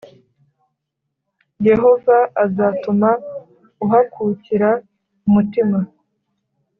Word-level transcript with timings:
yehova 1.67 2.17
azatuma 2.43 3.09
uhakukira 3.85 4.69
umutima,+ 5.27 5.79